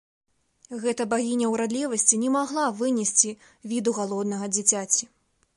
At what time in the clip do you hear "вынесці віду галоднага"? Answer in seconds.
2.81-4.53